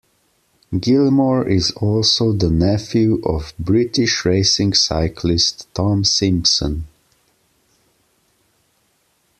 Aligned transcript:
Gilmore 0.79 1.47
is 1.47 1.69
also 1.73 2.33
the 2.33 2.49
nephew 2.49 3.21
of 3.23 3.53
British 3.59 4.25
racing 4.25 4.73
cyclist 4.73 5.71
Tom 5.75 6.03
Simpson. 6.03 6.87